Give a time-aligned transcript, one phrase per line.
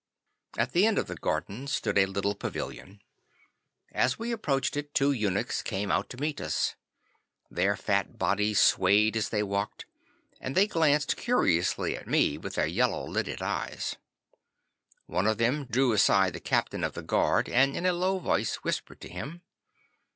[0.57, 3.03] 'At the end of the garden stood a little pavilion.
[3.91, 6.75] As we approached it two eunuchs came out to meet us.
[7.51, 9.85] Their fat bodies swayed as they walked,
[10.39, 13.95] and they glanced curiously at me with their yellow lidded eyes.
[15.05, 18.55] One of them drew aside the captain of the guard, and in a low voice
[18.63, 19.43] whispered to him.